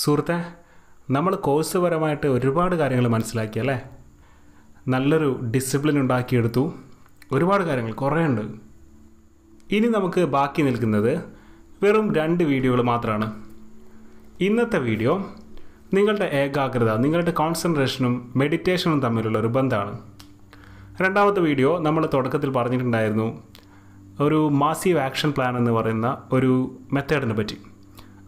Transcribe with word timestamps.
സുഹൃത്തെ 0.00 0.36
നമ്മൾ 1.10 1.34
കോഴ്സ് 1.46 1.76
പരമായിട്ട് 1.76 2.26
ഒരുപാട് 2.26 2.74
കാര്യങ്ങൾ 2.74 3.06
മനസ്സിലാക്കി 3.08 3.58
അല്ലേ? 3.58 3.76
നല്ലൊരു 4.88 5.28
ഡിസിപ്ലിൻ 5.54 5.96
ഉണ്ടാക്കിയെടുത്തു. 6.00 6.62
ഒരുപാട് 7.32 7.62
കാര്യങ്ങൾ 7.68 7.92
കുറേ 7.92 8.20
ഉണ്ട്. 8.26 8.44
ഇനി 9.76 9.88
നമുക്ക് 9.96 10.20
ബാക്കി 10.34 10.62
നിൽക്കുന്നത് 10.62 11.12
വെറും 11.82 12.14
രണ്ട് 12.18 12.44
വീഡിയോകൾ 12.44 12.82
മാത്രമാണ് 12.82 13.26
ഇന്നത്തെ 14.40 14.78
വീഡിയോ 14.78 15.14
നിങ്ങളുടെ 15.96 16.28
ഏകാഗ്രത 16.42 16.92
നിങ്ങളുടെ 17.04 17.30
കോൺസെൻട്രേഷനും 17.30 18.14
മെഡിറ്റേഷനും 18.36 19.00
തമ്മിലുള്ള 19.00 19.38
ഒരു 19.38 19.50
ബന്ധമാണ്. 19.56 19.94
രണ്ടാമത്തെ 21.00 21.40
വീഡിയോ 21.40 21.78
നമ്മൾ 21.78 22.08
തുടക്കത്തിൽ 22.14 22.50
പറഞ്ഞിട്ടുണ്ടായിരുന്നു 22.50 23.28
ഒരു 24.20 24.48
മാസീവ് 24.62 24.98
ആക്ഷൻ 24.98 25.30
പ്ലാൻ 25.30 25.56
എന്ന് 25.56 25.70
പറയുന്ന 25.70 26.08
ഒരു 26.32 26.52
മെത്തേഡിനെ 26.92 27.34
പറ്റി. 27.34 27.58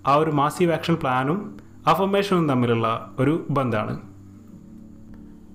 ആ 0.07 0.15
ഒരു 0.15 0.31
മാസീവ് 0.31 0.73
ആക്ഷൻ 0.73 0.95
പ്ലാനും 0.95 1.57
അഫർമേഷനും 1.87 2.49
തമ്മിലുള്ള 2.49 3.15
ഒരു 3.19 3.47
ബന്ധമാണ്. 3.51 4.01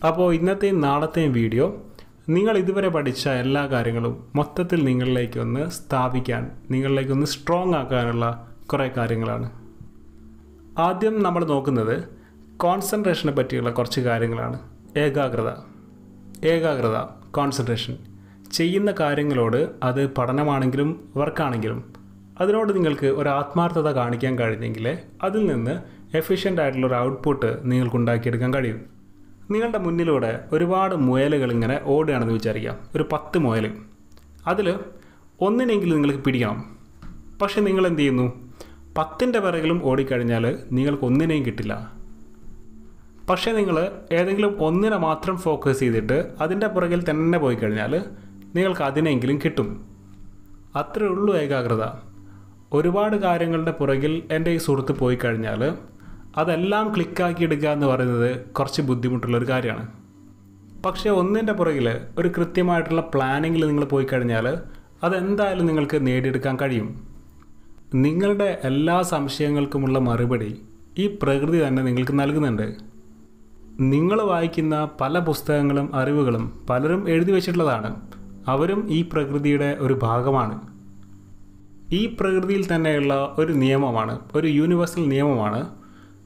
അപ്പോൾ 0.07 0.33
ഇന്നത്തെയും 0.33 0.81
നാളത്തെയും 0.81 1.33
വീഡിയോ 1.33 1.81
നിങ്ങൾ 2.29 2.57
ഇതുവരെ 2.57 2.89
പഠിച്ച 2.89 3.29
എല്ലാ 3.29 3.67
കാര്യങ്ങളും 3.67 4.27
മൊത്തത്തിൽ 4.35 4.85
നിങ്ങളിലേക്കൊന്ന് 4.85 5.69
സ്ഥാപിക്കാൻ 5.69 6.51
നിങ്ങളിലേക്കൊന്ന് 6.71 7.25
സ്ട്രോങ് 7.25 7.73
ആക്കാനുള്ള 7.73 8.51
കുറേ 8.65 8.91
കാര്യങ്ങളാണ്. 8.97 9.51
ആദ്യം 10.77 11.23
നമ്മൾ 11.23 11.45
നോക്കുന്നത് 11.45 12.03
കോൺസെൻട്രേഷനെ 12.57 13.31
പറ്റിയുള്ള 13.33 13.69
കുറച്ച് 13.69 13.99
കാര്യങ്ങളാണ്. 13.99 14.59
ഏകാഗ്രത. 14.97 15.49
ഏകാഗ്രത 16.45 16.97
കോൺസെൻട്രേഷൻ 17.31 17.97
ചെയ്യുന്ന 18.53 18.93
കാര്യങ്ങളോട് 18.99 19.69
അത് 19.83 20.13
പഠനമാണെങ്കിലും 20.13 21.09
വർക്കാണെങ്കിലും 21.15 22.04
അതിനോട് 22.39 22.75
നിങ്ങൾക്ക് 22.75 23.05
ഒരു 23.05 23.29
ആത്മാർത്ഥത 23.29 23.91
കാണിക്കാൻ 23.91 24.39
കഴിഞ്ഞെങ്കിൽ 24.39 24.97
അതിൽ 25.23 25.45
നിന്ന് 25.45 25.79
എഫിഷ്യന്റ് 26.17 26.61
ആയിട്ടുള്ള 26.61 26.87
ഒരു 26.87 26.93
ഔട്ട്പുട്ട് 26.93 27.71
നിങ്ങൾക്ക് 27.71 27.95
ഉണ്ടാക്കിയെടുക്കാൻ 27.95 28.53
കഴിയും. 28.53 28.81
നിങ്ങളുടെ 29.51 29.77
മുന്നിലൂടെ 29.77 30.45
ഒരുപാട് 30.51 30.95
മുയലുകൾ 30.95 31.51
ഇങ്ങനെ 31.51 31.81
ഓടുകയാണെന്ന് 31.83 32.33
വിചാരിക്കാം. 32.33 32.77
ഒരു 32.95 33.09
പത്ത് 33.11 33.37
മുയൽ. 33.37 33.73
അതിൽ 34.47 34.79
ഒന്നിനെങ്കിലും 35.41 35.95
നിങ്ങൾക്ക് 35.95 36.23
പിടിക്കണം. 36.23 36.77
പക്ഷെ 37.41 37.61
നിങ്ങൾ 37.61 37.87
എന്ത് 37.87 37.99
ചെയ്യുന്നു? 37.99 38.53
പത്തിന്റെ 38.97 39.39
പിറകിലും 39.39 39.81
ഓടിക്കഴിഞ്ഞാൽ 39.83 40.59
നിങ്ങൾക്ക് 40.71 41.03
ഒന്നിനെയും 41.03 41.45
കിട്ടില്ല. 41.45 41.91
പക്ഷേ 43.29 43.51
നിങ്ങൾ 43.51 43.91
ഏതെങ്കിലും 44.11 44.63
ഒന്നിനെ 44.63 44.97
മാത്രം 44.97 45.37
ഫോക്കസ് 45.37 45.79
ചെയ്തിട്ട് 45.79 46.33
അതിന്റെ 46.41 46.67
പുറകിൽ 46.67 47.09
തന്നെ 47.09 47.39
പോയി 47.39 47.55
കഴിഞ്ഞാൽ 47.55 48.03
നിങ്ങൾക്ക് 48.55 48.81
അതിനെങ്കിലും 48.81 49.39
കിട്ടും. 49.45 49.85
അത്രയേ 50.75 51.09
ഉള്ളൂ 51.09 51.35
ഏകാഗ്രത. 51.35 52.14
ഒരുപാട് 52.75 53.15
കാര്യങ്ങളുടെ 53.15 53.71
പുറകിൽ 53.71 54.23
എന്റെ 54.31 54.51
ഈ 54.51 54.57
സുഹൃത്ത് 54.57 54.91
പോയി 54.91 55.15
കഴിഞ്ഞാൽ 55.15 55.73
അതെല്ലാം 56.37 56.93
ക്ലിക്കാക്കി 56.93 57.43
എടുക്കുക 57.43 57.69
എന്ന് 57.69 57.87
പറയുന്നത് 57.87 58.37
കുറച്ച് 58.39 58.81
ബുദ്ധിമുട്ടുള്ളൊരു 58.81 59.49
കാര്യമാണ്. 59.49 59.87
പക്ഷേ 60.85 61.09
ഒന്നിന്റെ 61.09 61.53
പുറകിൽ 61.53 61.87
ഒരു 62.17 62.31
കൃത്യമായിട്ടുള്ള 62.37 63.01
പ്ലാനിങ്ങിൽ 63.01 63.67
നിങ്ങൾ 63.67 63.85
പോയി 63.85 64.05
കഴിഞ്ഞാൽ 64.05 64.57
അതെന്തായാലും 65.03 65.65
നിങ്ങൾക്ക് 65.65 66.07
നേടിയെടുക്കാൻ 66.07 66.57
കഴിയും. 66.61 67.07
നിങ്ങളുടെ 67.93 68.61
എല്ലാ 68.63 69.01
സംശയങ്ങൾക്കുമുള്ള 69.01 69.99
മറുപടി 69.99 70.61
ഈ 70.97 71.19
പ്രകൃതി 71.23 71.67
തന്നെ 71.67 71.83
നിങ്ങൾക്ക് 71.83 72.19
നൽകുന്നുണ്ട്. 72.19 72.75
നിങ്ങൾ 73.79 74.21
വായിക്കുന്ന 74.21 74.89
പല 75.01 75.19
പുസ്തകങ്ങളും 75.19 75.95
അറിവുകളും 75.95 76.65
പലരും 76.69 77.09
എഴുതി 77.09 77.31
വെച്ചിട്ടുള്ളതാണ്. 77.31 77.95
അവരും 78.47 78.87
ഈ 78.91 79.09
പ്രകൃതിയുടെ 79.13 79.77
ഒരു 79.79 79.99
ഭാഗമാണ്. 80.01 80.74
ഈ 81.95 82.15
പ്രകൃതിയിൽ 82.19 82.75
തന്നെയുള്ള 82.75 83.35
ഒരു 83.37 83.53
നിയമമാണ് 83.53 84.19
ഒരു 84.35 84.47
യൂണിവേഴ്സൽ 84.47 85.09
നിയമമാണ്. 85.09 85.69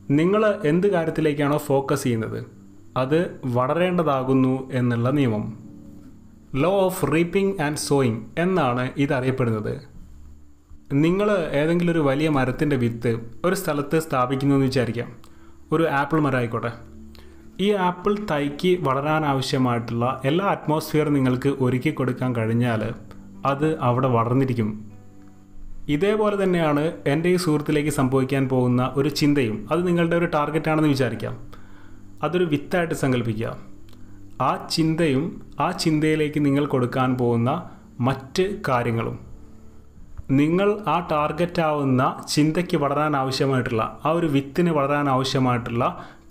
നിങ്ങൾ 0.09 0.56
എന്ത് 0.66 0.88
കാര്യത്തിലേക്കാണോ 0.88 1.58
ഫോക്കസ് 1.58 2.03
ചെയ്യുന്നത് 2.03 2.45
അത് 2.98 3.39
വളരേണ്ടതാകുന്നു 3.45 4.72
എന്നുള്ള 4.72 5.09
നിയമം. 5.09 5.59
Law 6.56 6.70
of 6.70 7.12
reaping 7.14 7.62
and 7.62 7.78
sowing 7.78 8.22
എന്നാണ് 8.38 8.90
ഇതറിയപ്പെടുന്നത് 8.97 9.81
നിങ്ങൾ 10.94 11.31
ഏതെങ്കിലും 11.31 11.91
ഒരു 11.91 12.00
വലിയ 12.00 12.30
മരത്തിന്റെ 12.30 12.75
വിത്ത് 12.75 13.19
ഒരു 13.46 13.56
സ്ഥലത്ത് 13.56 14.00
സ്ഥാപിക്കുന്നു 14.00 14.56
എന്ന് 14.56 14.66
വിചാരിക്കാം. 14.66 15.09
ഒരു 15.72 15.84
ആപ്പിൾ 15.84 16.19
മരം 16.19 16.38
ആയിക്കോട്ടെ. 16.38 16.72
ഈ 17.59 17.72
ആപ്പിൾ 17.72 18.16
തൈക്ക് 18.31 18.78
വളരാനാവശ്യമായിട്ടുള്ള 18.81 20.22
എല്ലാ 20.25 20.46
അറ്റ്മോസ്ഫിയറും 20.46 21.13
നിങ്ങൾക്ക് 21.13 21.50
ഒരുക്കി 21.50 21.90
കൊടുക്കാൻ 21.90 22.36
കഴിഞ്ഞാൽ 22.36 22.84
അത് 23.46 23.80
അവിടെ 23.80 24.07
വളർന്നിരിക്കും. 24.07 24.88
ഇതേപോലെ 25.89 26.44
തന്നെയാണ് 26.44 26.94
എന്റെ 27.07 27.29
ഈ 27.29 27.35
സുഹൃത്തിലേക്ക് 27.35 27.89
സംഭവിക്കാൻ 27.89 28.50
പോകുന്ന 28.50 28.94
ഒരു 28.95 29.09
ചിന്തയും 29.09 29.67
അത് 29.72 29.88
നിങ്ങളുടെ 29.88 30.16
ഒരു 30.16 30.25
ടാർഗറ്റാണെന്ന് 30.25 30.89
വിചാരിക്കാം. 30.89 31.35
അതൊരു 32.23 32.44
വിത്തായിട്ട് 32.44 32.94
സങ്കല്പിക്കുക 32.94 33.57
ആ 34.41 34.67
ചിന്തയും 34.72 35.23
ആ 35.59 35.72
ചിന്തയിലേക്ക് 35.72 36.45
നിങ്ങൾ 36.45 36.66
കൊടുക്കാൻ 36.66 37.17
പോകുന്ന 37.17 37.69
മറ്റ് 38.00 38.45
കാര്യങ്ങളും. 38.67 39.19
നിങ്ങൾ 40.31 40.79
ആ 40.88 41.07
ടാർഗറ്റാവുന്ന 41.11 42.21
ചിന്തയ്ക്ക് 42.27 42.77
വളരാൻ 42.77 43.16
ആവശ്യമായിട്ടുള്ള 43.16 44.00
ആ 44.06 44.09
ഒരു 44.09 44.27
വിത്തിന് 44.27 44.69
വളരാൻ 44.69 45.09
ആവശ്യമായിട്ടുള്ള 45.09 45.83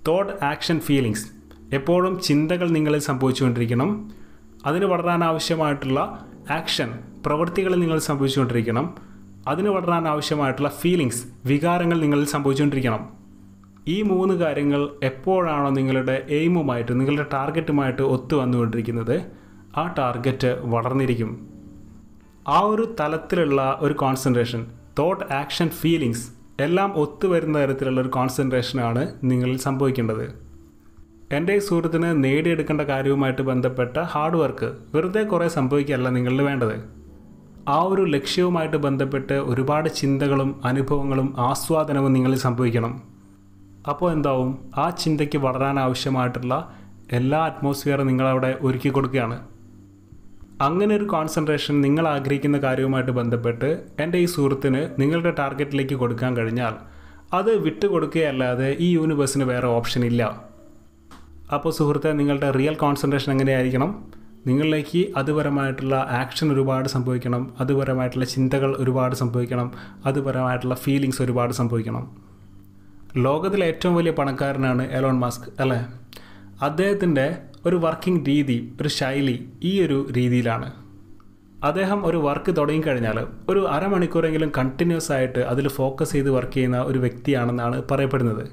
തോട്ട് 0.07 0.43
ആക്ഷൻ 0.43 0.79
ഫീലിങ്സ് 0.79 1.27
എപ്പോഴും 1.73 2.19
ചിന്തകൾ 2.19 2.69
നിങ്ങളിൽ 2.69 2.99
സംഭവിച്ചുകൊണ്ടിരിക്കണം. 2.99 4.11
അതിന് 4.65 4.85
വളരാൻ 4.85 5.23
ആവശ്യമായിട്ടുള്ള 5.23 5.99
ആക്ഷൻ 6.51 6.99
പ്രവൃത്തികൾ 7.25 7.75
നിങ്ങൾ 7.75 7.99
സംഭവിച്ചുകൊണ്ടിരിക്കണം. 7.99 9.08
അതിന് 9.47 9.69
വളരാൻ 9.69 10.07
ആവശ്യമായിട്ടുള്ള 10.07 10.69
ഫീലിങ്സ് 10.69 11.25
വികാരങ്ങൾ 11.45 12.01
നിങ്ങളിൽ 12.01 12.25
സംഭവിച്ചുകൊണ്ടിരിക്കണം. 12.25 13.09
ഈ 13.87 14.01
മൂന്ന് 14.01 14.33
കാര്യങ്ങൾ 14.33 14.89
എപ്പോഴാണോ 15.03 15.69
നിങ്ങളുടെ 15.69 16.25
എയിമുമായിട്ട് 16.29 16.99
നിങ്ങളുടെ 16.99 17.25
ടാർഗറ്റുമായിട്ട് 17.33 18.01
ഒത്തു 18.01 18.35
വന്നുകൊണ്ടിരിക്കുന്നത് 18.35 19.25
ആ 19.77 19.93
ടാർഗറ്റ് 19.97 20.59
വളർന്നിരിക്കും. 20.61 21.49
ആ 22.47 22.59
ഒരു 22.59 22.95
തലത്തിലുള്ള 22.99 23.77
ഒരു 23.81 23.93
കോൺസെൻട്രേഷൻ 23.93 24.67
തോട്ട് 24.99 25.33
ആക്ഷൻ 25.33 25.69
ഫീലിങ്സ് 25.69 26.29
എല്ലാം 26.59 26.93
ഒത്തുവരുന്ന 26.93 27.59
തരത്തിലുള്ള 27.59 28.01
ഒരു 28.01 28.07
കോൺസെൻട്രേഷനാണ് 28.07 29.13
നിങ്ങളിൽ 29.23 29.57
സംഭവിക്കേണ്ടത്. 29.57 30.49
എന്റെ 31.31 31.55
ഈ 31.55 31.59
സുഹൃത്തിന് 31.59 32.23
നേടിയെടുക്കേണ്ട 32.23 32.81
കാര്യവുമായിട്ട് 32.81 33.41
ബന്ധപ്പെട്ട 33.41 33.97
ഹാർഡ് 33.97 34.37
വർക്ക് 34.37 34.77
വെറുതെ 34.95 35.23
കുറേ 35.23 35.47
സംഭവിക്കുകയല്ല 35.47 36.09
നിങ്ങളിൽ 36.09 36.41
വേണ്ടത്. 36.41 36.98
ആ 37.69 37.81
ഒരു 37.81 38.03
ലക്ഷ്യവുമായിട്ട് 38.05 38.77
ബന്ധപ്പെട്ട് 38.77 39.33
ഒരുപാട് 39.51 39.89
ചിന്തകളും 39.89 40.61
അനുഭവങ്ങളും 40.65 41.35
ആസ്വാദനവും 41.37 42.13
നിങ്ങളിൽ 42.13 42.37
സംഭവിക്കണം. 42.37 42.93
അപ്പോൾ 43.89 44.11
എന്താവും? 44.11 44.71
ആ 44.77 44.89
ചിന്തയ്ക്ക് 44.89 45.37
വളരാൻ 45.37 45.79
ആവശ്യമായിട്ടുള്ള 45.79 46.55
എല്ലാ 47.11 47.39
അറ്റ്മോസ്ഫിയറും 47.45 48.07
നിങ്ങളവിടെ 48.07 48.57
ഒരുക്കി 48.61 48.89
കൊടുക്കുകയാണ്. 48.89 49.37
അങ്ങനെ 50.61 50.95
ഒരു 50.95 51.03
കോൺസെൻട്രേഷൻ 51.03 51.81
നിങ്ങൾ 51.81 52.07
ആഗ്രഹിക്കുന്ന 52.07 52.57
കാര്യവുമായിട്ട് 52.57 53.11
ബന്ധപ്പെട്ട് 53.11 53.69
എന്റെ 53.99 54.17
ഈ 54.17 54.25
സുഹൃത്തിന് 54.25 54.81
നിങ്ങളുടെ 54.99 55.31
ടാർഗറ്റിലേക്ക് 55.39 55.95
കൊടുക്കാൻ 55.95 56.37
കഴിഞ്ഞാൽ 56.37 56.73
അത് 57.33 57.51
വിട്ടുകൊടുക്കുകയല്ലാതെ 57.55 58.77
ഈ 58.79 58.89
യൂണിവേഴ്സിന് 58.93 59.43
വേറെ 59.43 59.67
ഓപ്ഷൻ 59.67 60.05
ഇല്ല. 60.05 60.23
അപ്പോൾ 61.53 61.71
സുഹൃത്തെ 61.71 62.11
നിങ്ങളുടെ 62.13 62.51
റിയൽ 62.51 62.75
കോൺസെൻട്രേഷൻ 62.75 63.31
എങ്ങനെയായിരിക്കണം? 63.31 64.18
നിങ്ങളിലേക്ക് 64.49 65.01
അതുപരമായിട്ടുള്ള 65.17 65.95
ആക്ഷൻ 66.21 66.47
ഒരുപാട് 66.53 66.87
സംഭവിക്കണം 66.95 67.43
അതുപരമായിട്ടുള്ള 67.59 68.25
ചിന്തകൾ 68.25 68.71
ഒരുപാട് 68.83 69.15
സംഭവിക്കണം 69.21 69.69
അതുപരമായിട്ടുള്ള 70.05 70.75
ഫീലിങ്സ് 70.75 71.21
ഒരുപാട് 71.21 71.53
സംഭവിക്കണം. 71.53 72.05
ലോകത്തിലെ 73.17 73.65
ഏറ്റവും 73.65 73.95
വലിയ 73.95 74.13
പണക്കാരനാണ് 74.19 74.83
എലോൺ 74.97 75.15
മാസ്ക് 75.19 75.47
അല്ലേ? 75.61 75.79
അദ്ദേഹത്തിന്റെ 76.61 77.27
ഒരു 77.65 77.77
വർക്കിംഗ് 77.85 78.21
രീതി 78.27 78.57
ഒരു 78.81 78.89
ശൈലി 78.97 79.37
ഈ 79.63 79.73
ഒരു 79.85 79.97
രീതിയിലാണ്. 80.17 80.67
അദ്ദേഹം 81.63 81.99
ഒരു 82.05 82.17
വർക്ക് 82.17 82.51
തുടങ്ങിക്കഴിഞ്ഞാൽ 82.57 83.17
ഒരു 83.49 83.61
അരമണിക്കൂറെങ്കിലും 83.75 84.51
കണ്ടിന്യൂസ് 84.57 85.11
ആയിട്ട് 85.11 85.41
അതിൽ 85.51 85.65
ഫോക്കസ് 85.77 86.13
ചെയ്ത് 86.15 86.29
വർക്ക് 86.29 86.53
ചെയ്യുന്ന 86.53 86.77
ഒരു 86.91 86.99
വ്യക്തിയാണെന്നാണ് 86.99 87.77
പറയപ്പെടുന്നത്. 87.91 88.45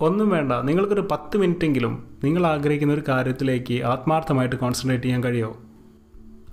ഒന്നും 0.00 0.28
വേണ്ട. 0.28 0.52
നിങ്ങൾക്കൊരു 0.52 1.08
പത്ത് 1.10 1.36
മിനിറ്റെങ്കിലും 1.36 2.04
നിങ്ങൾ 2.24 2.46
ആഗ്രഹിക്കുന്ന 2.46 2.94
ഒരു 2.94 3.02
കാര്യത്തിലേക്ക് 3.08 3.82
ആത്മാർത്ഥമായിട്ട് 3.82 4.56
കോൺസെൻട്രേറ്റ് 4.56 5.04
ചെയ്യാൻ 5.04 5.24
കഴിയുമോ 5.24 5.56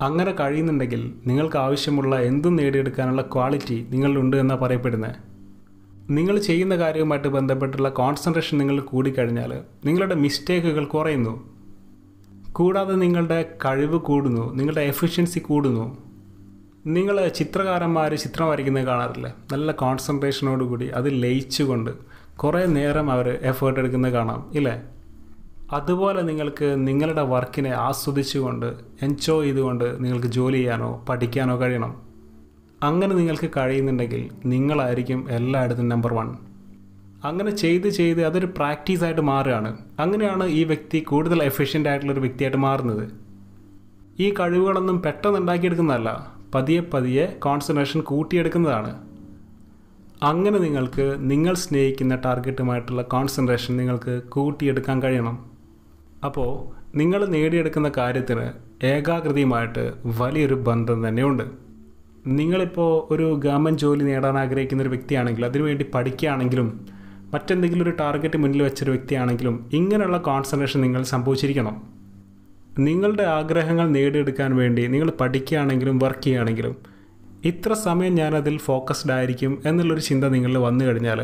അങ്ങനെ 0.00 0.32
കഴിയുന്നുണ്ടെങ്കിൽ 0.32 1.14
നിങ്ങൾക്ക് 1.26 1.56
ആവശ്യമുള്ള 1.56 2.20
എന്തും 2.20 2.56
നേടിയെടുക്കാനുള്ള 2.56 3.22
ക്വാളിറ്റി 3.22 3.86
നിങ്ങളിലുണ്ട് 3.90 4.36
എന്നാണ് 4.36 4.60
പറയപ്പെടുന്നത് 4.60 5.14
നിങ്ങൾ 6.10 6.38
ചെയ്യുന്ന 6.38 6.76
കാര്യവുമായിട്ട് 6.76 7.28
ബന്ധപ്പെട്ടുള്ള 7.28 7.88
കോൺസെൻട്രേഷൻ 7.88 8.58
നിങ്ങൾ 8.58 8.80
കൂടിക്കഴിഞ്ഞാൽ 8.80 9.60
നിങ്ങളുടെ 9.84 10.14
മിസ്റ്റേക്കുകൾ 10.14 10.84
കുറയുന്നു. 10.84 11.34
കൂടാതെ 12.52 12.94
നിങ്ങളുടെ 12.94 13.38
കഴിവ് 13.64 13.98
കൂടുന്നു 14.00 14.54
നിങ്ങളുടെ 14.54 14.80
എഫിഷ്യൻസി 14.80 15.38
കൂടുന്നു. 15.38 15.86
നിങ്ങൾ 16.86 17.28
ചിത്രകാരന്മാർ 17.28 18.14
ചിത്രം 18.14 18.48
വരയ്ക്കുന്നത് 18.48 18.84
കാണാറില്ലേ? 18.84 19.32
നല്ല 19.52 19.72
കോൺസെൻട്രേഷനോടുകൂടി 19.72 20.86
അത് 20.86 21.22
ലയിച്ചുകൊണ്ട് 21.22 21.90
കുറേ 22.42 22.64
നേരം 22.66 23.10
അവർ 23.10 23.28
എഫേർട്ട് 23.42 23.80
എടുക്കുന്നത് 23.80 24.12
കാണാം 24.12 24.50
ഇല്ലേ? 24.54 24.82
അതുപോലെ 25.72 26.22
നിങ്ങൾക്ക് 26.22 26.88
നിങ്ങളുടെ 26.88 27.22
വർക്കിനെ 27.22 27.70
ആസ്വദിച്ചുകൊണ്ട് 27.70 28.66
എൻജോയ് 29.02 29.46
ചെയ്തുകൊണ്ട് 29.46 30.04
നിങ്ങൾക്ക് 30.04 30.26
ജോലി 30.26 30.56
ചെയ്യാനോ 30.56 31.04
പഠിക്കാനോ 31.08 31.60
കഴിയണം. 31.60 31.92
അങ്ങനെ 32.82 33.14
നിങ്ങൾക്ക് 33.14 33.50
കഴിയുന്നുണ്ടെങ്കിൽ 33.56 34.30
നിങ്ങളായിരിക്കും 34.44 35.30
എല്ലായിടത്തും 35.30 35.88
നമ്പർ 35.88 36.14
വൺ 36.14 36.36
അങ്ങനെ 37.24 37.50
ചെയ്ത് 37.50 37.88
ചെയ്ത് 37.88 38.26
അതൊരു 38.26 38.46
പ്രാക്ടീസായിട്ട് 38.46 39.20
മാറുകയാണ്. 39.20 39.78
അങ്ങനെയാണ് 40.00 40.44
ഈ 40.44 40.64
വ്യക്തി 40.64 40.98
കൂടുതൽ 41.00 41.42
എഫിഷ്യന്റ് 41.42 41.88
ആയിട്ടുള്ളൊരു 41.88 42.20
വ്യക്തിയായിട്ട് 42.20 42.58
മാറുന്നത്. 42.58 43.04
ഈ 44.20 44.34
കഴിവുകളൊന്നും 44.40 45.02
പെട്ടെന്ന് 45.02 45.38
ഉണ്ടാക്കിയെടുക്കുന്നതല്ല 45.38 46.10
പതിയെ 46.54 46.80
പതിയെ 46.94 47.26
കോൺസെൻട്രേഷൻ 47.44 48.00
കൂട്ടിയെടുക്കുന്നതാണ്. 48.00 49.15
അങ്ങനെ 50.22 50.58
നിങ്ങൾക്ക് 50.58 51.16
നിങ്ങൾ 51.18 51.54
സ്നേഹിക്കുന്ന 51.54 52.16
ടാർഗറ്റുമായിട്ടുള്ള 52.16 53.02
കോൺസെൻട്രേഷൻ 53.02 53.76
നിങ്ങൾക്ക് 53.76 54.22
കൂട്ടിയെടുക്കാൻ 54.22 55.02
കഴിയണം. 55.02 55.44
അപ്പോൾ 56.24 56.76
നിങ്ങൾ 56.96 57.26
നേടിയെടുക്കുന്ന 57.26 57.90
കാര്യത്തിന് 57.96 58.50
ഏകാഗ്രതയുമായിട്ട് 58.86 59.92
വലിയൊരു 60.06 60.54
ബന്ധം 60.54 61.08
തന്നെയുണ്ട്. 61.08 61.42
നിങ്ങളിപ്പോൾ 62.26 63.14
ഒരു 63.14 63.34
ഗവൺമെന്റ് 63.34 63.80
ജോലി 63.80 64.04
നേടാൻ 64.04 64.38
ആഗ്രഹിക്കുന്ന 64.38 64.82
ഒരു 64.82 64.88
വ്യക്തിയാണെങ്കിൽ 64.88 65.44
അതിനുവേണ്ടി 65.44 65.86
പഠിക്കുകയാണെങ്കിലും 65.94 66.86
മറ്റെന്തെങ്കിലും 67.34 67.82
ഒരു 67.82 67.90
ടാർഗറ്റ് 67.90 68.36
മുന്നിൽ 68.36 68.62
വെച്ചൊരു 68.62 68.90
വ്യക്തിയാണെങ്കിലും 68.90 69.70
ഇങ്ങനെയുള്ള 69.72 70.18
കോൺസെൻട്രേഷൻ 70.18 70.80
നിങ്ങൾ 70.80 71.02
സംഭവിച്ചിരിക്കണം. 71.02 71.82
നിങ്ങളുടെ 72.78 73.22
ആഗ്രഹങ്ങൾ 73.22 73.88
നേടിയെടുക്കാൻ 73.88 74.56
വേണ്ടി 74.56 74.86
നിങ്ങൾ 74.86 75.10
പഠിക്കുകയാണെങ്കിലും 75.10 75.98
വർക്ക് 75.98 76.22
ചെയ്യുകയാണെങ്കിലും 76.22 76.95
ഇത്ര 77.48 77.72
സമയം 77.72 78.14
ഞാനതിൽ 78.14 78.58
ഫോക്കസ്ഡ് 78.58 79.12
ആയിരിക്കും 79.12 79.62
എന്നുള്ളൊരു 79.66 80.00
ചിന്ത 80.00 80.24
നിങ്ങളിൽ 80.24 80.58
വന്നു 80.58 80.84
കഴിഞ്ഞാൽ 80.84 81.20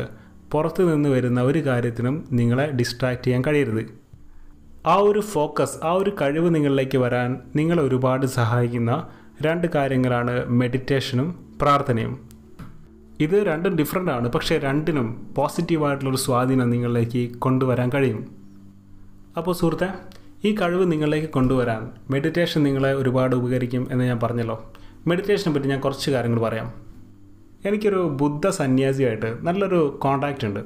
പുറത്തു 0.51 0.83
നിന്ന് 0.83 1.09
വരുന്ന 1.09 1.39
ഒരു 1.41 1.65
കാര്യത്തിനും 1.65 2.15
നിങ്ങളെ 2.31 2.65
ഡിസ്ട്രാക്റ്റ് 2.71 3.25
ചെയ്യാൻ 3.25 3.41
കഴിയരുത്. 3.47 3.81
ആ 4.87 4.95
ഒരു 4.95 5.19
ഫോക്കസ് 5.19 5.77
ആ 5.83 5.91
ഒരു 5.91 6.11
കഴിവ് 6.21 6.55
നിങ്ങളിലേക്ക് 6.55 6.97
വരാൻ 6.97 7.29
നിങ്ങളെ 7.55 7.81
ഒരുപാട് 7.83 8.25
സഹായിക്കുന്ന 8.25 9.07
രണ്ട് 9.41 9.67
കാര്യങ്ങളാണ് 9.75 10.35
മെഡിറ്റേഷനും 10.49 11.27
പ്രാർത്ഥനയും. 11.61 12.13
ഇത് 13.19 13.35
രണ്ടും 13.47 13.75
ഡിഫറെന്റ് 13.75 14.11
ആണ് 14.11 14.29
പക്ഷേ 14.31 14.57
രണ്ടിനും 14.57 15.07
പോസിറ്റീവായിട്ടുള്ളൊരു 15.37 16.17
സ്വാധീനം 16.17 16.69
നിങ്ങളിലേക്ക് 16.69 17.23
കൊണ്ടുവരാൻ 17.45 17.89
കഴിയും. 17.95 18.21
അപ്പോൾ 19.37 19.55
സുഹൃത്തെ 19.55 19.89
ഈ 20.45 20.55
കഴിവ് 20.55 20.91
നിങ്ങളിലേക്ക് 20.91 21.27
കൊണ്ടുവരാൻ 21.27 21.89
മെഡിറ്റേഷൻ 22.09 22.63
നിങ്ങളെ 22.63 22.93
ഒരുപാട് 22.93 23.35
ഉപകരിക്കും 23.35 23.87
എന്ന് 23.91 24.05
ഞാൻ 24.05 24.19
പറഞ്ഞല്ലോ. 24.23 24.57
മെഡിറ്റേഷനെ 25.07 25.53
പറ്റി 25.53 25.67
ഞാൻ 25.67 25.79
കുറച്ച് 25.79 26.11
കാര്യങ്ങൾ 26.11 26.39
പറയാം. 26.39 26.73
എനിക്കൊരു 27.65 28.17
ബുദ്ധ 28.21 28.49
സന്യാസിയായിട്ട് 28.49 29.37
നല്ലൊരു 29.41 29.99
കോണ്ടാക്റ്റ് 30.01 30.47
ഉണ്ട്. 30.47 30.59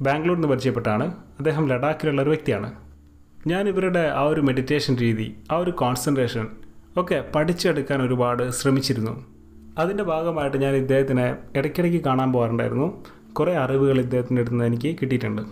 ബാംഗ്ലൂരിൽ 0.00 0.40
നിന്ന് 0.40 0.48
പരിചയപ്പെട്ടാണ്. 0.48 1.04
അദ്ദേഹം 1.12 1.68
ലഡാക്കിലുള്ള 1.68 2.22
ഒരു 2.22 2.30
വ്യക്തിയാണ്. 2.30 2.72
ഞാൻ 3.46 3.68
ഇവരുടെ 3.68 4.12
ആ 4.14 4.22
ഒരു 4.22 4.40
മെഡിറ്റേഷൻ 4.40 4.96
രീതി 4.96 5.34
ആ 5.52 5.56
ഒരു 5.56 5.70
കോൺസെൻട്രേഷൻ 5.70 6.48
ഒക്കെ 6.96 7.24
പഠിച്ചെടുക്കാൻ 7.34 8.02
ഒരുപാട് 8.02 8.50
ശ്രമിച്ചിരുന്നു. 8.50 9.26
അതിന്റെ 9.78 10.04
ഭാഗമായിട്ട് 10.04 10.56
ഞാൻ 10.56 10.74
ഇദ്ദേഹത്തിനെ 10.74 11.36
ഇടയ്ക്കിടയ്ക്ക് 11.56 12.04
കാണാൻ 12.04 12.32
പോകാറുണ്ടായിരുന്നു. 12.32 13.04
കുറേ 13.32 13.52
അറിവുകൾ 13.52 14.00
ഇദ്ദേഹത്തിന്റെ 14.00 14.40
അടുത്ത് 14.40 14.54
നിന്ന് 14.54 14.64
എനിക്ക് 14.64 14.96
കിട്ടിയിട്ടുണ്ട്. 15.02 15.42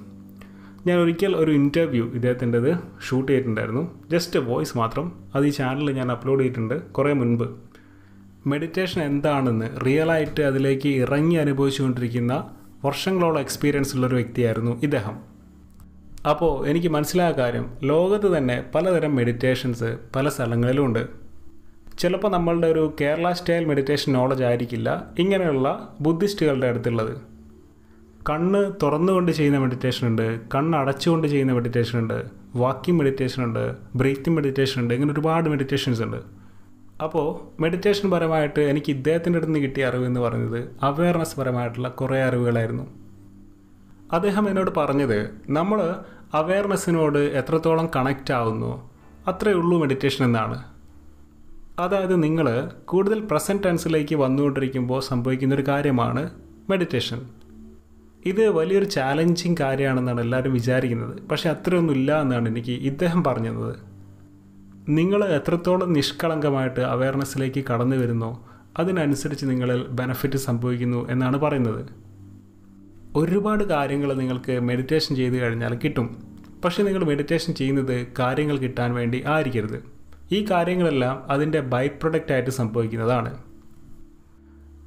ഞാൻ 0.86 0.98
ഒരിക്കൽ 0.98 1.36
ഒരു 1.36 1.50
ഇന്റർവ്യൂ 1.50 2.06
ഇദ്ദേഹത്തിന്റെത് 2.06 2.78
ഷൂട്ട് 3.08 3.32
ചെയ്തിട്ടുണ്ടായിരുന്നു. 3.32 4.08
ജസ്റ്റ് 4.10 4.40
വോയിസ് 4.40 4.78
മാത്രം. 4.78 5.12
അത് 5.34 5.46
ഈ 5.46 5.50
ചാനലിൽ 5.50 5.90
ഞാൻ 5.90 6.12
അപ്ലോഡ് 6.12 6.40
ചെയ്തിട്ടുണ്ട് 6.40 6.82
കുറേ 6.82 7.12
മുൻപ്. 7.12 7.69
മെഡിറ്റേഷൻ 8.46 9.02
എന്താണെന്ന് 9.02 9.86
റിയലായിട്ട് 9.86 10.42
അതിലേക്ക് 10.42 10.88
ഇറങ്ങി 10.88 11.36
അനുഭവിച്ചുകൊണ്ടിരിക്കുന്ന 11.36 12.34
വർഷങ്ങളോളം 12.84 13.40
എക്സ്പീരിയൻസ് 13.40 13.94
ഉള്ളൊരു 13.96 14.14
വ്യക്തിയായിരുന്നു 14.14 14.82
ഇദ്ദേഹം. 14.82 15.16
അപ്പോൾ 16.30 16.66
എനിക്ക് 16.66 16.88
മനസ്സിലായ 16.88 17.32
കാര്യം 17.32 17.66
ലോകത്ത് 17.82 18.36
തന്നെ 18.36 18.64
പലതരം 18.74 19.16
മെഡിറ്റേഷൻസ് 19.16 19.98
പല 20.16 20.28
സ്ഥലങ്ങളിലും 20.28 20.86
ഉണ്ട്. 20.86 21.02
ചിലപ്പോൾ 21.98 22.30
നമ്മളുടെ 22.32 22.66
ഒരു 22.66 22.96
കേരള 23.00 23.32
സ്റ്റൈൽ 23.32 23.64
മെഡിറ്റേഷൻ 23.64 24.12
നോളജ് 24.12 24.44
ആയിരിക്കില്ല 24.44 24.88
ഇങ്ങനെയുള്ള 25.18 25.96
ബുദ്ധിസ്റ്റുകളുടെ 26.00 26.66
അടുത്തുള്ളത്. 26.66 27.14
കണ്ണ് 28.30 28.72
തുറന്നുകൊണ്ട് 28.82 29.32
ചെയ്യുന്ന 29.32 29.58
മെഡിറ്റേഷൻ 29.58 30.06
ഉണ്ട് 30.06 30.40
കണ്ണ് 30.54 30.78
അടച്ചുകൊണ്ട് 30.78 31.28
ചെയ്യുന്ന 31.28 31.52
മെഡിറ്റേഷൻ 31.52 31.98
ഉണ്ട് 31.98 32.30
വാക്കിംഗ് 32.56 32.98
മെഡിറ്റേഷൻ 32.98 33.44
ഉണ്ട് 33.44 33.74
ബ്രീത്തിങ് 33.96 34.36
മെഡിറ്റേഷൻ 34.36 34.82
ഉണ്ട് 34.82 34.94
ഇങ്ങനെ 34.94 35.12
ഒരുപാട് 35.12 35.48
മെഡിറ്റേഷൻസ് 35.48 36.02
ഉണ്ട്. 36.02 36.39
അപ്പോൾ 37.04 37.26
മെഡിറ്റേഷൻ 37.62 38.10
പരമായിട്ട് 38.10 38.60
എനിക്ക് 38.60 38.90
ഇദ്ദേഹത്തിന്റെ 38.92 39.38
അടുത്ത് 39.38 39.52
നിന്ന് 39.52 39.66
കിട്ടിയ 39.66 39.86
അറിവ് 39.86 40.04
എന്ന് 40.06 40.20
പറയുന്നത് 40.20 40.68
അവയർനെസ് 40.82 41.36
പരമായിട്ടുള്ള 41.40 41.88
കുറേ 41.88 42.22
അറിവുകളായിരുന്നു. 42.22 42.86
അദ്ദേഹം 44.12 44.48
എന്നോട് 44.48 44.70
പറഞ്ഞത് 44.76 45.18
നമ്മൾ 45.48 45.80
അവയർനെസ്സിനോട് 46.34 47.18
എത്രത്തോളം 47.18 47.90
കണക്റ്റ് 47.96 48.32
ആവുന്നു 48.32 48.90
അത്രയേ 49.26 49.54
ഉള്ളൂ 49.54 49.80
മെഡിറ്റേഷൻ 49.80 50.24
എന്നാണ്. 50.24 50.58
അതായത് 51.78 52.22
നിങ്ങൾ 52.22 52.46
കൂടുതൽ 52.84 53.18
പ്രസന്റ് 53.30 53.64
ടെൻസിലേക്ക് 53.64 54.14
വന്നുകൊണ്ടിരിക്കുമ്പോൾ 54.14 55.00
സംഭവിക്കുന്നൊരു 55.00 55.64
കാര്യമാണ് 55.68 56.30
മെഡിറ്റേഷൻ 56.70 57.20
ഇത് 58.26 58.50
വലിയൊരു 58.50 58.84
ചാലഞ്ചിങ് 58.84 59.56
കാര്യമാണെന്നാണ് 59.60 60.20
എല്ലാവരും 60.20 60.52
വിചാരിക്കുന്നത്. 60.52 61.28
പക്ഷേ 61.28 61.50
അത്രയൊന്നും 61.50 61.94
ഇല്ല 61.94 62.20
എന്നാണ് 62.20 62.48
എനിക്ക് 62.48 62.72
ഇദ്ദേഹം 62.72 63.24
പറഞ്ഞു 63.24 63.50
തന്നത് 63.50 63.89
നിങ്ങൾ 64.88 65.24
എത്രത്തോളം 65.24 65.92
നിഷ്കളങ്കമായിട്ട് 65.92 66.80
അവയർനെസ്സിലേക്ക് 66.80 67.64
കടന്നു 67.64 67.96
വരുന്നോ 67.96 68.48
അതിനനുസരിച്ച് 68.78 69.46
നിങ്ങളിൽ 69.46 69.86
ബെനഫിറ്റ് 69.86 70.36
സംഭവിക്കുന്നു 70.36 71.10
എന്നാണ് 71.10 71.36
പറയുന്നത്. 71.36 71.86
ഒരുപാട് 73.16 73.64
കാര്യങ്ങൾ 73.64 74.12
നിങ്ങൾക്ക് 74.12 74.60
മെഡിറ്റേഷൻ 74.60 75.16
ചെയ്ത് 75.16 75.40
കഴിഞ്ഞാൽ 75.40 75.74
കിട്ടും. 75.74 76.38
പക്ഷേ 76.64 76.82
നിങ്ങൾ 76.82 77.04
മെഡിറ്റേഷൻ 77.04 77.54
ചെയ്യുന്നത് 77.54 78.06
കാര്യങ്ങൾ 78.18 78.58
കിട്ടാൻ 78.58 78.94
വേണ്ടി 78.94 79.24
ആയിരിക്കരുത്. 79.26 79.84
ഈ 80.32 80.46
കാര്യങ്ങളെല്ലാം 80.50 81.24
അതിന്റെ 81.30 81.60
ബൈ 81.60 81.86
പ്രൊഡക്റ്റ് 81.86 82.32
ആയിട്ട് 82.32 82.50
സംഭവിക്കുന്നതാണ്. 82.50 83.38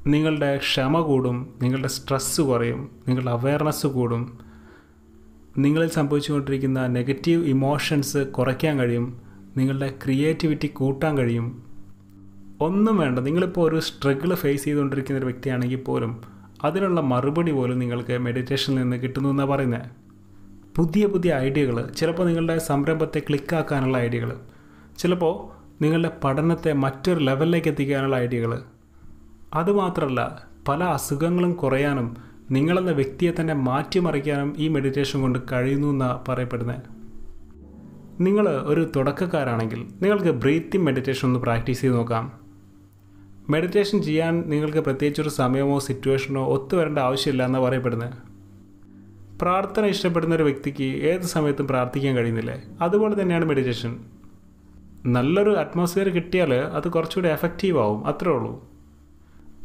നിങ്ങളുടെ 0.07 0.57
ക്ഷമ 0.57 1.01
കൂടും 1.01 1.53
നിങ്ങളുടെ 1.61 1.87
സ്ട്രെസ്സ് 1.87 2.41
കുറയും 2.41 2.91
നിങ്ങളുടെ 3.07 3.31
അവയർനെസ് 3.31 3.87
കൂടും. 3.87 4.37
നിങ്ങളിൽ 5.57 5.89
സംഭവിച്ചുകൊണ്ടിരിക്കുന്ന 5.89 6.87
നെഗറ്റീവ് 6.87 7.45
ഇമോഷൻസ് 7.45 8.17
കുറയ്ക്കാൻ 8.17 8.79
കഴിയും. 8.79 9.32
നിങ്ങളുടെ 9.57 9.93
ക്രിയേറ്റിവിറ്റി 10.03 10.67
കൂട്ടാൻ 10.67 11.17
കഴിയും. 11.17 11.63
ഒന്നും 12.61 12.97
വേണ്ട 12.97 13.19
നിങ്ങളിപ്പോൾ 13.19 13.69
ഒരു 13.69 13.79
സ്ട്രഗിൾ 13.79 14.33
ഫേസ് 14.33 14.63
ചെയ്തുകൊണ്ടിരിക്കുന്ന 14.63 15.19
ഒരു 15.19 15.25
വ്യക്തിയാണെങ്കിൽ 15.25 15.83
പോലും 15.83 16.21
അതിനുള്ള 16.63 17.01
മറുപടി 17.01 17.51
പോലും 17.51 17.79
നിങ്ങൾക്ക് 17.79 18.17
മെഡിറ്റേഷനിൽ 18.17 18.81
നിന്ന് 18.81 18.97
കിട്ടുന്നു 18.97 19.29
എന്നാണ് 19.29 19.49
പറയുന്നത് 19.49 19.87
പുതിയ 20.75 21.05
പുതിയ 21.05 21.33
ഐഡിയകൾ 21.35 21.87
ചിലപ്പോൾ 21.91 22.27
നിങ്ങളുടെ 22.27 22.57
സംരംഭത്തെ 22.57 23.19
ക്ലിക്കാക്കാനുള്ള 23.19 23.97
ഐഡിയകൾ 23.97 24.37
ചിലപ്പോൾ 24.97 25.33
നിങ്ങളുടെ 25.81 26.11
പഠനത്തെ 26.23 26.73
മറ്റൊരു 26.73 27.19
ലെവലിലേക്ക് 27.19 27.67
എത്തിക്കാനുള്ള 27.67 28.17
ഐഡിയകൾ 28.17 28.63
അതുമാത്രമല്ല 29.53 30.21
പല 30.67 30.83
അസുഖങ്ങളും 30.83 31.53
കുറയാനും 31.53 32.07
നിങ്ങളെന്ന 32.51 32.91
വ്യക്തിയെ 32.91 33.33
തന്നെ 33.41 33.53
മാറ്റിമറിക്കാനും 33.53 34.55
ഈ 34.57 34.67
മെഡിറ്റേഷൻ 34.67 35.21
കൊണ്ട് 35.21 35.39
കഴിയുന്നു 35.51 35.87
എന്നാണ് 35.87 36.19
പറയപ്പെടുന്നത് 36.27 37.02
നിങ്ങൾ 38.23 38.49
ഒരു 38.49 38.91
തുടക്കക്കാരാണെങ്കിൽ 38.95 39.81
നിങ്ങൾക്ക് 40.01 40.31
ബ്രീത്തിങ് 40.31 40.83
മെഡിറ്റേഷൻ 40.83 41.27
ഒന്ന് 41.27 41.39
പ്രാക്ടീസ് 41.39 41.81
ചെയ്ത് 41.81 41.95
നോക്കാം. 41.95 42.25
മെഡിറ്റേഷൻ 43.49 44.01
ചെയ്യാൻ 44.01 44.43
നിങ്ങൾക്ക് 44.47 44.77
പ്രത്യേകിച്ചൊരു 44.77 45.29
സമയമോ 45.29 45.79
സിറ്റുവേഷനോ 45.79 46.43
ഒത്തുവരേണ്ട 46.45 46.99
ആവശ്യമില്ല 46.99 47.45
എന്നാണ് 47.45 47.65
പറയപ്പെടുന്നത്. 47.65 48.13
പ്രാർത്ഥന 49.41 49.85
ഇഷ്ടപ്പെടുന്ന 49.85 50.35
ഒരു 50.35 50.43
വ്യക്തിക്ക് 50.43 50.83
ഏത് 50.83 51.21
സമയത്തും 51.21 51.67
പ്രാർത്ഥിക്കാൻ 51.67 52.15
കഴിയുന്നില്ലേ? 52.15 52.63
അതുപോലെ 52.81 53.21
തന്നെയാണ് 53.21 53.45
മെഡിറ്റേഷൻ 53.45 53.99
നല്ലൊരു 55.05 55.57
അറ്റ്മോസ്ഫിയർ 55.57 56.09
കിട്ടിയാൽ 56.09 56.53
അത് 56.53 56.87
കുറച്ചുകൂടി 56.89 57.29
എഫക്റ്റീവ് 57.29 57.79
ആവും 57.79 58.07
അത്രേ 58.07 58.31
ഉള്ളൂ. 58.31 58.53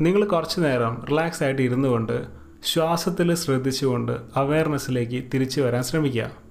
നിങ്ങൾ 0.00 0.24
കുറച്ച് 0.24 0.60
നേരം 0.60 1.04
റിലാക്സ് 1.10 1.42
ആയിട്ട് 1.42 1.62
ഇരുന്നുകൊണ്ട് 1.62 2.16
ശ്വാസത്തിൽ 2.64 3.34
ശ്രദ്ധിച്ചുകൊണ്ട് 3.34 4.12
അവയർനെസ്സിലേക്ക് 4.36 5.24
തിരിച്ചു 5.34 5.60
വരാൻ 5.60 5.82
ശ്രമിക്കുക. 5.82 6.48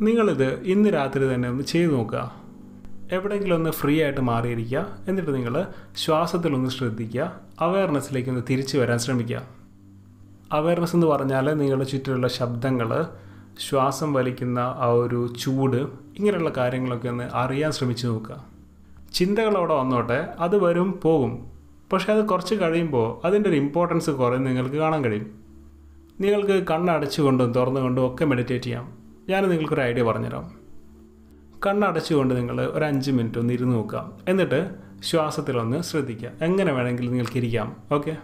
നിങ്ങളിത് 0.00 0.60
ഇന്ന് 0.60 0.88
രാത്രി 0.88 1.34
തന്നെ 1.34 1.48
ഒന്ന് 1.48 1.64
ചെയ്തു 1.64 1.92
നോക്കുക. 1.92 2.34
എവിടെയെങ്കിലും 3.12 3.54
ഒന്ന് 3.54 3.70
ഫ്രീ 3.70 4.02
ആയിട്ട് 4.02 4.20
മാറിയിരിക്കുക. 4.20 4.86
എന്നിട്ട് 5.08 5.34
നിങ്ങൾ 5.34 5.66
ശ്വാസത്തിലൊന്ന് 5.96 6.70
ശ്രദ്ധിക്കുക. 6.70 7.40
അവയർനെസ്സിലേക്ക് 7.60 8.30
ഒന്ന് 8.30 8.42
തിരിച്ചു 8.50 8.78
വരാൻ 8.78 8.98
ശ്രമിക്കുക. 8.98 9.42
അവയർനെസ് 10.52 10.96
എന്ന് 10.96 11.06
പറഞ്ഞാൽ 11.06 11.54
നിങ്ങളുടെ 11.54 11.84
ചുറ്റിലുള്ള 11.84 12.28
ശബ്ദങ്ങൾ 12.28 13.06
ശ്വാസം 13.68 14.12
വലിക്കുന്ന 14.12 14.58
ആ 14.58 14.86
ഒരു 14.86 15.32
ചൂട് 15.40 15.76
ഇങ്ങനെയുള്ള 16.18 16.50
കാര്യങ്ങളൊക്കെ 16.56 17.08
ഒന്ന് 17.08 17.24
അറിയാൻ 17.32 17.72
ശ്രമിച്ചു 17.72 18.06
നോക്കുക. 18.06 18.44
ചിന്തകൾ 19.14 19.58
അവിടെ 19.58 19.74
വന്നോട്ടെ 19.74 20.28
അത് 20.38 20.58
വരും 20.58 21.00
പോകും. 21.02 21.46
പക്ഷേ 21.92 22.12
അത് 22.12 22.26
കുറച്ച് 22.26 22.54
കഴിയുമ്പോൾ 22.54 23.26
അതിന്റെ 23.26 23.50
ഒരു 23.50 23.56
ഇമ്പോർട്ടൻസ് 23.56 24.10
കുറേ 24.10 24.36
നിങ്ങൾക്ക് 24.36 24.76
കാണാൻ 24.76 25.04
കഴിയും. 25.04 25.30
നിങ്ങൾക്ക് 26.20 26.66
കണ്ണടച്ചുകൊണ്ടും 26.66 27.52
തുറന്നുകൊണ്ടും 27.52 28.14
ഒക്കെ 28.14 28.24
മെഡിറ്റേറ്റ് 28.24 28.64
ചെയ്യാം. 28.64 29.03
ഞാൻ 29.28 29.48
നിങ്ങൾക്കൊരു 29.48 29.80
ഐഡിയ 29.80 30.02
പറഞ്ഞുതരാം. 30.02 30.52
കണ്ണടച്ചുകൊണ്ട് 31.66 32.34
നിങ്ങൾ 32.34 32.60
ഒരു 32.60 32.84
അഞ്ച് 32.84 33.10
മിനിറ്റ് 33.10 33.38
ഒന്ന് 33.38 33.54
ഇരുന്ന് 33.54 33.74
നോക്കുക. 33.74 34.12
എന്നിട്ട് 34.28 34.70
ശ്വാസത്തിലൊന്ന് 35.02 35.82
ശ്രദ്ധിക്കുക. 35.82 36.30
എങ്ങനെ 36.42 36.72
വേണമെങ്കിലും 36.72 37.10
നിങ്ങൾക്ക് 37.10 37.36
ഇരിക്കാം. 37.36 37.76
ഓക്കെ? 37.92 38.16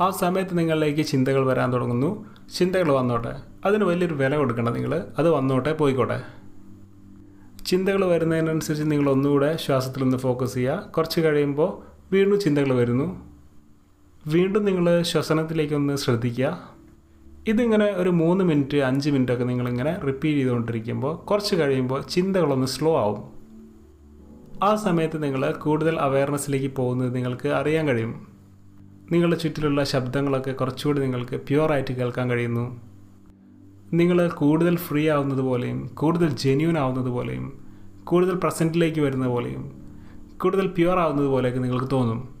ആ 0.00 0.10
സമയത്ത് 0.10 0.58
നിങ്ങളിലേക്ക് 0.58 1.00
ചിന്തകൾ 1.00 1.46
വരാൻ 1.46 1.72
തുടങ്ങുന്നു. 1.72 2.26
ചിന്തകൾ 2.54 2.92
വന്നോട്ടെ. 2.92 3.36
അതിന് 3.64 3.84
വലിയൊരു 3.84 4.14
വില 4.14 4.36
കൊടുക്കണം 4.36 4.72
നിങ്ങൾ 4.72 5.04
അത് 5.18 5.30
വന്നോട്ടെ 5.30 5.72
പോയിക്കോട്ടെ. 5.72 6.22
ചിന്തകൾ 7.66 8.04
വരുന്നതിനനുസരിച്ച് 8.04 8.90
നിങ്ങൾ 8.90 9.10
ഒന്നുകൂടെ 9.10 9.56
ശ്വാസത്തിലൊന്ന് 9.56 10.16
ഫോക്കസ് 10.16 10.54
ചെയ്യുക. 10.54 10.90
കുറച്ച് 10.96 11.20
കഴിയുമ്പോൾ 11.20 11.82
വീണ്ടും 12.12 12.40
ചിന്തകൾ 12.40 12.74
വരുന്നു. 12.74 13.34
വീണ്ടും 14.26 14.64
നിങ്ങൾ 14.64 15.02
ശ്വസനത്തിലേക്കൊന്ന് 15.02 15.96
ശ്രദ്ധിക്കുക. 15.96 16.73
ഇതിങ്ങനെ 17.48 17.84
ഒരു 17.84 18.10
മൂന്ന് 18.10 18.44
മിനിറ്റ് 18.44 18.76
അഞ്ച് 18.76 19.10
മിനിറ്റൊക്കെ 19.10 19.44
നിങ്ങളിങ്ങനെ 19.44 20.00
റിപ്പീറ്റ് 20.00 20.38
ചെയ്തുകൊണ്ടിരിക്കുമ്പോൾ 20.38 21.16
കുറച്ച് 21.16 21.56
കഴിയുമ്പോൾ 21.56 22.02
ചിന്തകളൊന്ന് 22.02 22.66
സ്ലോ 22.66 22.98
ആവും. 22.98 23.22
ആ 24.62 24.74
സമയത്ത് 24.74 25.22
നിങ്ങൾ 25.22 25.52
കൂടുതൽ 25.52 25.98
അവയർനെസ്സിലേക്ക് 25.98 26.76
പോകുന്നത് 26.76 27.14
നിങ്ങൾക്ക് 27.14 27.48
അറിയാൻ 27.48 27.88
കഴിയും. 27.88 28.26
നിങ്ങളുടെ 29.12 29.36
ചുറ്റിലുള്ള 29.36 29.84
ശബ്ദങ്ങളൊക്കെ 29.84 30.50
കുറച്ചുകൂടി 30.50 31.00
നിങ്ങൾക്ക് 31.00 31.36
പ്യുവറായിട്ട് 31.36 31.92
കേൾക്കാൻ 31.92 32.30
കഴിയുന്നു. 32.30 32.80
നിങ്ങൾ 33.92 34.28
കൂടുതൽ 34.28 34.76
ഫ്രീ 34.76 35.08
ആവുന്നത് 35.08 35.40
പോലെയും 35.40 35.86
കൂടുതൽ 35.86 36.28
ജെന്യൂൻ 36.28 36.78
ആവുന്നത് 36.78 37.08
പോലെയും 37.08 37.64
കൂടുതൽ 38.04 38.34
പ്രസന്റിലേക്ക് 38.34 39.00
വരുന്ന 39.00 39.26
പോലെയും 39.26 39.82
കൂടുതൽ 40.42 40.66
പ്യുവർ 40.66 40.98
ആവുന്നത് 40.98 41.26
പോലെയൊക്കെ 41.26 41.60
നിങ്ങൾക്ക് 41.60 41.90
തോന്നും. 41.92 42.34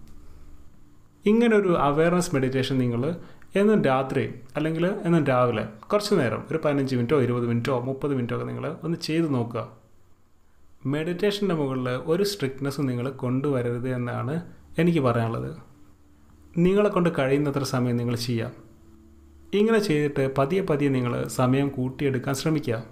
ഇങ്ങനൊരു 1.26 1.76
അവയർനെസ് 1.78 2.34
മെഡിറ്റേഷൻ 2.34 2.78
നിങ്ങൾ 2.78 3.14
എന്നും 3.56 3.82
രാത്രി 3.82 4.34
അല്ലെങ്കിൽ 4.56 4.86
എന്നും 4.86 5.24
രാവിലെ 5.24 5.64
കുറച്ച് 5.92 6.14
നേരം 6.14 6.44
ഒരു 6.50 6.58
പതിനഞ്ച് 6.64 6.94
മിനിറ്റോ 6.96 7.22
ഇരുപത് 7.22 7.46
മിനിറ്റോ 7.46 7.80
മുപ്പത് 7.80 8.14
മിനിറ്റോ 8.14 8.36
ഒക്കെ 8.36 8.46
നിങ്ങൾ 8.46 8.76
ഒന്ന് 8.84 8.98
ചെയ്ത് 8.98 9.34
നോക്കുക. 9.34 9.68
മെഡിറ്റേഷന്റെ 10.86 11.54
മുകളിൽ 11.54 11.88
ഒരു 11.88 12.22
സ്ട്രിക്ട്നെസ്സും 12.22 12.86
നിങ്ങൾ 12.86 13.10
കൊണ്ടുവരരുത് 13.10 13.88
എന്നാണ് 13.88 14.34
എനിക്ക് 14.78 15.00
പറയാനുള്ളത്. 15.00 15.56
നിങ്ങളെ 16.58 16.88
കൊണ്ട് 16.88 17.10
കഴിയുന്നത്ര 17.18 17.62
സമയം 17.62 17.96
നിങ്ങൾ 17.96 18.16
ചെയ്യാം 18.16 18.52
ഇങ്ങനെ 19.54 19.78
ചെയ്തിട്ട് 19.78 20.34
പതിയെ 20.34 20.62
പതിയെ 20.62 20.90
നിങ്ങൾ 20.90 21.26
സമയം 21.38 21.68
കൂട്ടിയെടുക്കാൻ 21.68 22.34
ശ്രമിക്കുക. 22.34 22.84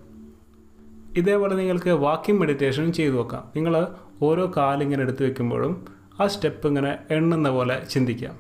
ഇതേപോലെ 1.17 1.55
നിങ്ങൾക്ക് 1.55 1.91
വാക്കിംഗ് 1.91 2.41
മെഡിറ്റേഷനും 2.41 2.93
ചെയ്തു 2.93 3.15
നോക്കാം. 3.15 3.45
നിങ്ങൾ 3.57 3.75
ഓരോ 4.23 4.53
കാലിങ്ങനെ 4.57 5.03
എടുത്തു 5.03 5.23
വെക്കുമ്പോഴും 5.23 5.87
ആ 6.21 6.27
സ്റ്റെപ്പ് 6.27 6.69
ഇങ്ങനെ 6.69 6.99
എണ്ണുന്ന 7.11 7.51
പോലെ 7.51 7.87
ചിന്തിക്കാം. 7.91 8.35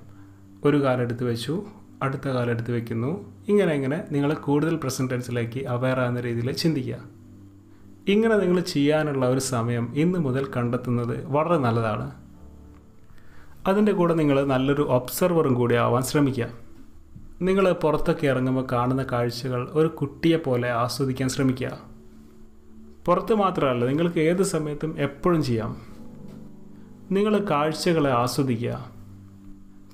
ഒരു 0.64 0.82
കാലെടുത്ത് 0.82 1.24
വെച്ചു 1.24 1.66
അടുത്ത 2.02 2.28
കാലെടുത്ത് 2.28 2.72
വെക്കുന്നു. 2.72 3.32
ഇങ്ങനെ 3.48 3.74
ഇങ്ങനെ 3.74 4.04
നിങ്ങൾ 4.12 4.34
കൂടുതൽ 4.34 4.76
പ്രസന്റ് 4.76 5.10
ടെൻസിലേക്ക് 5.10 5.66
അവയർ 5.66 6.00
ആകുന്ന 6.00 6.20
രീതിയിൽ 6.20 6.52
ചിന്തിക്കുക. 6.52 6.96
ഇങ്ങനെ 8.08 8.36
നിങ്ങൾ 8.36 8.60
ചെയ്യാനുള്ള 8.60 9.28
ഒരു 9.28 9.40
സമയം 9.40 9.92
ഇന്ന് 9.94 10.18
മുതൽ 10.18 10.46
കണ്ടെത്തുന്നത് 10.56 11.26
വളരെ 11.26 11.56
നല്ലതാണ്. 11.56 12.10
അതിന്റെ 13.66 13.92
കൂടെ 13.92 14.14
നിങ്ങൾ 14.14 14.46
നല്ലൊരു 14.46 14.82
ഒബ്സർവറും 14.82 15.54
കൂടി 15.54 15.74
ആവാൻ 15.74 16.02
ശ്രമിക്കുക. 16.02 16.48
നിങ്ങൾ 17.42 17.72
പുറത്തൊക്കെ 17.72 18.26
ഇറങ്ങുമ്പോൾ 18.26 18.66
കാണുന്ന 18.72 19.06
കാഴ്ചകൾ 19.12 19.68
ഒരു 19.72 19.88
കുട്ടിയെ 19.88 20.36
പോലെ 20.36 20.70
ആസ്വദിക്കാൻ 20.70 21.28
ശ്രമിക്കുക. 21.28 21.78
പുറത്ത് 23.06 23.34
മാത്രമല്ല 23.34 23.84
നിങ്ങൾക്ക് 23.84 24.18
ഏത് 24.18 24.42
സമയത്തും 24.42 24.96
എപ്പോഴും 24.98 25.44
ചെയ്യാം. 25.44 25.76
നിങ്ങൾ 27.10 27.38
കാഴ്ചകളെ 27.38 28.10
ആസ്വദിക്കുക. 28.10 29.01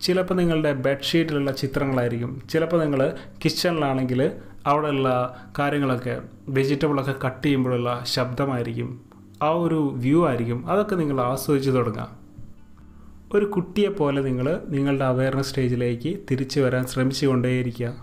ചിലപ്പോൾ 0.03 0.35
നിങ്ങളുടെ 0.35 0.73
ബെഡ്ഷീറ്റിലുള്ള 0.73 1.53
ചിത്രങ്ങളായിരിക്കും. 1.53 2.43
ചിലപ്പോൾ 2.51 2.85
നിങ്ങൾ 2.85 3.13
കിച്ചണിലാണെങ്കിൽ 3.45 4.31
അവിടെയുള്ള 4.67 5.37
കാര്യങ്ങളൊക്കെ 5.59 6.23
വെജിറ്റബിളൊക്കെ 6.49 7.15
കട്ട് 7.27 7.47
ചെയ്യുമ്പോഴുള്ള 7.47 8.01
ശബ്ദമായിരിക്കും. 8.07 9.01
ആ 9.43 9.51
ഒരു 9.51 9.93
വ്യൂ 9.97 10.27
ആയിരിക്കും. 10.27 10.71
അതൊക്കെ 10.71 10.95
നിങ്ങൾ 10.95 11.21
ആസ്വദിച്ച് 11.21 11.71
തുടങ്ങാം 11.71 12.29
ഒരു 13.35 13.45
കുട്ടിയെ 13.45 13.89
പോലെ 13.89 14.23
നിങ്ങൾ 14.23 14.61
നിങ്ങളുടെ 14.69 15.05
അവയർനെസ് 15.05 15.49
സ്റ്റേജിലേക്ക് 15.49 16.19
തിരിച്ചു 16.31 16.61
വരാൻ 16.61 16.87
ശ്രമിച്ചുകൊണ്ടേയിരിക്കുക. 16.87 17.95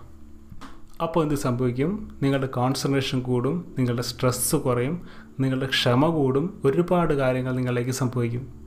അപ്പോൾ 1.02 1.22
എന്ത് 1.22 1.34
സംഭവിക്കും? 1.34 2.18
നിങ്ങളുടെ 2.22 2.46
കോൺസെൻട്രേഷൻ 2.46 3.20
കൂടും 3.20 3.74
നിങ്ങളുടെ 3.78 4.02
സ്ട്രെസ്സ് 4.02 4.56
കുറയും 4.56 5.02
നിങ്ങളുടെ 5.40 5.66
ക്ഷമ 5.66 6.06
കൂടും. 6.06 6.62
ഒരുപാട് 6.64 7.14
കാര്യങ്ങൾ 7.14 7.52
നിങ്ങളിലേക്ക് 7.52 7.90
സംഭവിക്കും. 7.90 8.65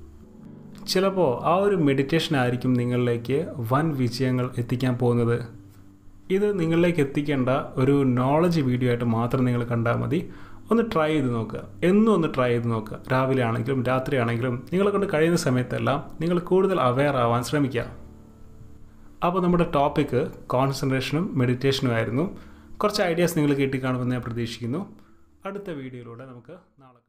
ചിലപ്പോൾ 0.88 1.46
ആ 1.46 1.56
ഒരു 1.56 1.76
മെഡിറ്റേഷൻ 1.76 2.38
ആയിരിക്കും 2.38 2.74
നിങ്ങളിലേക്ക് 2.74 3.54
വൻ 3.72 3.96
വിജയങ്ങൾ 3.96 4.50
എത്തിക്കാൻ 4.58 4.94
പോകുന്നത്. 4.98 5.48
ഇത് 6.32 6.60
നിങ്ങളിലേക്ക് 6.60 7.00
എത്തിക്കേണ്ട 7.00 7.50
ഒരു 7.50 8.04
നോളജ് 8.06 8.62
വീഡിയോ 8.62 8.90
ആയിട്ട് 8.90 9.06
മാത്രം 9.06 9.46
നിങ്ങൾ 9.46 9.64
കണ്ടാൽ 9.64 9.94
മതി. 9.94 10.30
ഒന്ന് 10.72 10.84
ട്രൈ 10.96 11.12
ചെയ്ത് 11.12 11.36
നോക്കുക. 11.36 11.68
എന്നും 11.84 12.14
ഒന്ന് 12.14 12.28
ട്രൈ 12.36 12.50
ചെയ്ത് 12.50 12.72
നോക്കുക. 12.72 13.00
രാവിലെ 13.12 13.44
ആണെങ്കിലും 13.44 13.84
രാത്രി 13.84 14.18
ആണെങ്കിലും 14.18 14.56
നിങ്ങളെ 14.72 14.92
കൊണ്ട് 14.92 15.08
കഴിയുന്ന 15.14 15.38
സമയത്തെല്ലാം 15.38 16.12
നിങ്ങൾ 16.22 16.40
കൂടുതൽ 16.40 16.82
അവെയർ 16.82 17.18
ആവാൻ 17.18 17.44
ശ്രമിക്കുക. 17.44 17.86
അപ്പോൾ 19.26 19.44
നമ്മുടെ 19.44 19.72
ടോപ്പിക്ക് 19.76 20.32
കോൺസെൻട്രേഷനും 20.48 21.38
മെഡിറ്റേഷനും 21.40 21.94
ആയിരുന്നു. 21.94 22.38
കുറച്ച് 22.78 23.02
ഐഡിയാസ് 23.02 23.38
നിങ്ങൾ 23.38 23.54
കിട്ടിക്കാണുമെന്ന് 23.54 24.16
ഞാൻ 24.16 24.22
പ്രതീക്ഷിക്കുന്നു. 24.22 24.82
അടുത്ത 25.46 25.70
വീഡിയോയിലൂടെ 25.70 26.26
നമുക്ക് 26.26 26.56
നാളെ 26.82 27.00